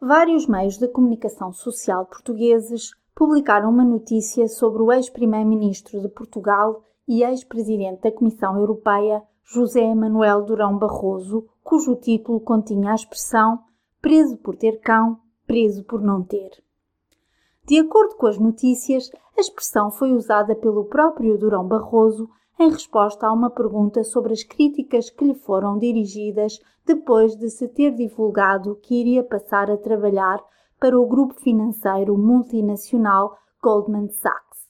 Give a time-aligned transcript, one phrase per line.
[0.00, 7.24] vários meios de comunicação social portugueses publicaram uma notícia sobre o ex-primeiro-ministro de Portugal e
[7.24, 13.60] ex-presidente da Comissão Europeia, José Manuel Durão Barroso, cujo título continha a expressão
[14.00, 16.50] preso por ter cão, preso por não ter.
[17.66, 23.26] De acordo com as notícias, a expressão foi usada pelo próprio Durão Barroso em resposta
[23.26, 28.74] a uma pergunta sobre as críticas que lhe foram dirigidas depois de se ter divulgado
[28.82, 30.42] que iria passar a trabalhar
[30.80, 34.68] para o grupo financeiro multinacional Goldman Sachs.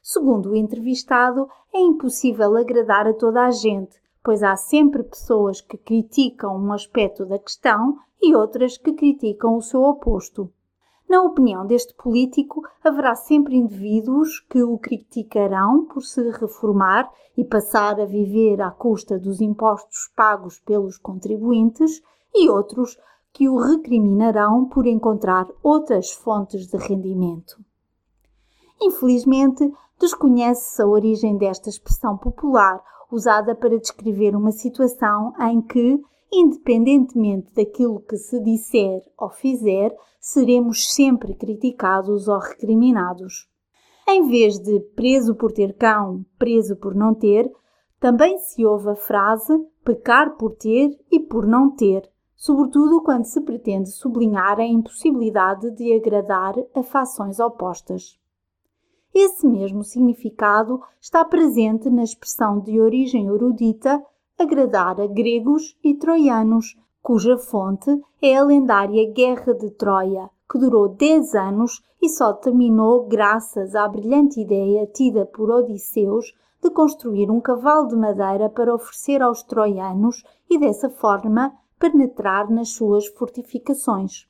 [0.00, 5.76] Segundo o entrevistado, é impossível agradar a toda a gente, pois há sempre pessoas que
[5.76, 10.50] criticam um aspecto da questão e outras que criticam o seu oposto.
[11.12, 18.00] Na opinião deste político, haverá sempre indivíduos que o criticarão por se reformar e passar
[18.00, 22.02] a viver à custa dos impostos pagos pelos contribuintes
[22.34, 22.96] e outros
[23.30, 27.62] que o recriminarão por encontrar outras fontes de rendimento.
[28.80, 36.02] Infelizmente, desconhece-se a origem desta expressão popular, usada para descrever uma situação em que,
[36.32, 43.48] independentemente daquilo que se disser ou fizer, seremos sempre criticados ou recriminados.
[44.08, 47.50] Em vez de preso por ter cão, preso por não ter,
[48.00, 49.52] também se ouve a frase
[49.84, 55.92] pecar por ter e por não ter, sobretudo quando se pretende sublinhar a impossibilidade de
[55.92, 58.18] agradar a fações opostas.
[59.14, 64.02] Esse mesmo significado está presente na expressão de origem erudita
[64.38, 70.88] agradar a gregos e troianos, cuja fonte é a lendária Guerra de Troia, que durou
[70.88, 77.40] 10 anos e só terminou graças à brilhante ideia tida por Odisseus de construir um
[77.40, 84.28] cavalo de madeira para oferecer aos troianos e dessa forma penetrar nas suas fortificações.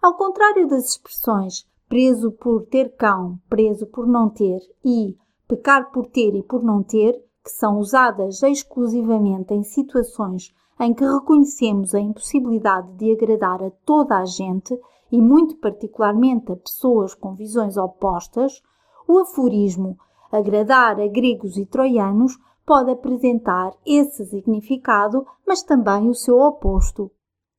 [0.00, 6.06] Ao contrário das expressões preso por ter cão, preso por não ter e pecar por
[6.06, 12.00] ter e por não ter, que são usadas exclusivamente em situações em que reconhecemos a
[12.00, 14.78] impossibilidade de agradar a toda a gente
[15.12, 18.62] e muito particularmente a pessoas com visões opostas,
[19.06, 19.96] o aforismo
[20.32, 27.10] agradar a gregos e troianos pode apresentar esse significado, mas também o seu oposto.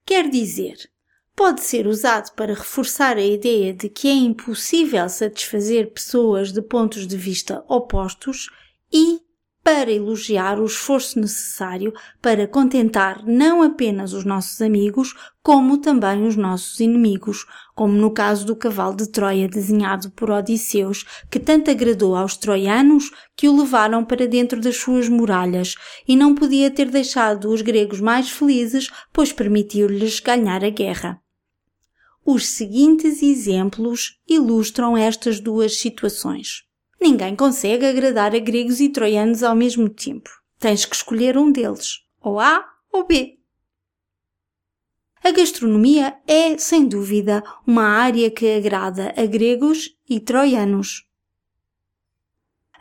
[0.05, 0.75] Quer dizer,
[1.35, 7.07] pode ser usado para reforçar a ideia de que é impossível satisfazer pessoas de pontos
[7.07, 8.49] de vista opostos
[8.91, 9.24] e
[9.65, 16.35] para elogiar o esforço necessário para contentar não apenas os nossos amigos, como também os
[16.35, 22.15] nossos inimigos, como no caso do cavalo de Troia desenhado por Odisseus, que tanto agradou
[22.15, 25.73] aos troianos que o levaram para dentro das suas muralhas
[26.07, 31.19] e não podia ter deixado os gregos mais felizes, pois permitiu-lhes ganhar a guerra.
[32.23, 36.65] Os seguintes exemplos ilustram estas duas situações.
[37.07, 40.27] Ninguém consegue agradar a gregos e troianos ao mesmo tempo.
[40.57, 43.37] Tens que escolher um deles, ou A ou B.
[45.23, 51.05] A gastronomia é, sem dúvida, uma área que agrada a gregos e troianos.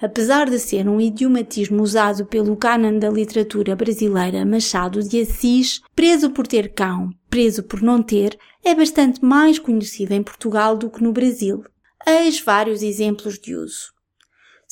[0.00, 6.30] Apesar de ser um idiomatismo usado pelo cânon da literatura brasileira Machado de Assis, preso
[6.30, 11.02] por ter cão, preso por não ter, é bastante mais conhecido em Portugal do que
[11.02, 11.62] no Brasil.
[12.06, 13.93] Eis vários exemplos de uso.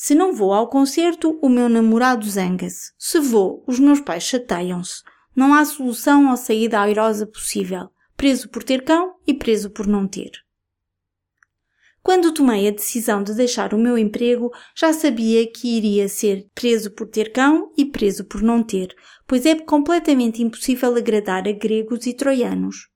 [0.05, 2.91] Se não vou ao concerto, o meu namorado zanga-se.
[2.99, 5.01] Se vou, os meus pais chateiam-se.
[5.33, 7.89] Não há solução ou saída airosa possível.
[8.17, 10.31] Preso por ter cão e preso por não ter.
[12.01, 16.91] Quando tomei a decisão de deixar o meu emprego, já sabia que iria ser preso
[16.91, 18.93] por ter cão e preso por não ter,
[19.25, 22.89] pois é completamente impossível agradar a gregos e troianos.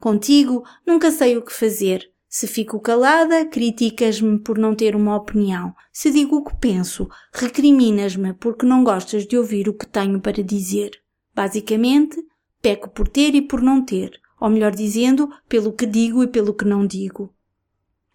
[0.00, 5.74] Contigo nunca sei o que fazer, se fico calada, criticas-me por não ter uma opinião.
[5.92, 10.40] Se digo o que penso, recriminas-me porque não gostas de ouvir o que tenho para
[10.40, 10.92] dizer.
[11.34, 12.24] Basicamente,
[12.62, 16.54] peco por ter e por não ter, ou melhor dizendo, pelo que digo e pelo
[16.54, 17.34] que não digo.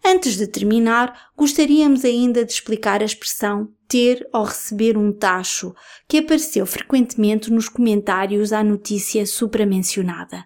[0.02, 5.76] Antes de terminar, gostaríamos ainda de explicar a expressão ter ou receber um tacho,
[6.08, 10.46] que apareceu frequentemente nos comentários à notícia supramencionada.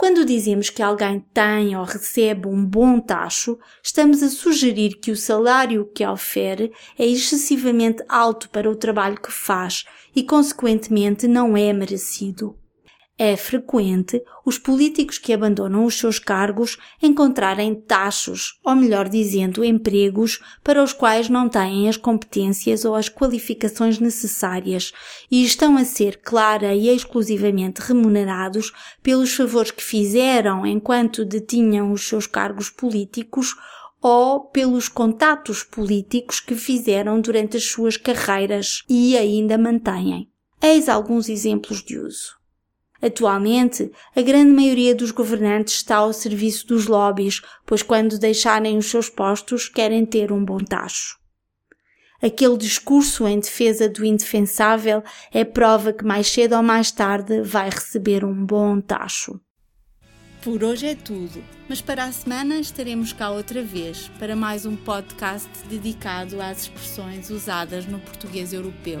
[0.00, 5.16] Quando dizemos que alguém tem ou recebe um bom tacho, estamos a sugerir que o
[5.16, 9.84] salário que ofere é excessivamente alto para o trabalho que faz
[10.14, 12.56] e, consequentemente, não é merecido.
[13.20, 20.38] É frequente os políticos que abandonam os seus cargos encontrarem tachos, ou melhor dizendo, empregos
[20.62, 24.92] para os quais não têm as competências ou as qualificações necessárias
[25.28, 28.72] e estão a ser clara e exclusivamente remunerados
[29.02, 33.56] pelos favores que fizeram enquanto detinham os seus cargos políticos
[34.00, 40.30] ou pelos contatos políticos que fizeram durante as suas carreiras e ainda mantêm.
[40.62, 42.38] Eis alguns exemplos de uso.
[43.00, 48.90] Atualmente, a grande maioria dos governantes está ao serviço dos lobbies, pois quando deixarem os
[48.90, 51.16] seus postos querem ter um bom tacho.
[52.20, 57.70] Aquele discurso em defesa do indefensável é prova que mais cedo ou mais tarde vai
[57.70, 59.40] receber um bom tacho.
[60.42, 64.74] Por hoje é tudo, mas para a semana estaremos cá outra vez para mais um
[64.74, 69.00] podcast dedicado às expressões usadas no português europeu.